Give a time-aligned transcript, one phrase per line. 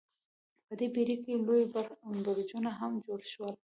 [0.67, 1.63] په دې پیړۍ کې لوی
[2.23, 3.53] برجونه هم جوړ شول.